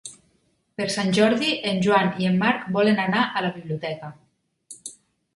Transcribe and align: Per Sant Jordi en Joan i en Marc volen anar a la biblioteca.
Per 0.79 0.85
Sant 0.93 1.09
Jordi 1.17 1.49
en 1.71 1.81
Joan 1.87 2.09
i 2.23 2.29
en 2.29 2.39
Marc 2.43 2.63
volen 2.77 3.01
anar 3.03 3.25
a 3.27 3.43
la 3.47 3.51
biblioteca. 3.59 4.09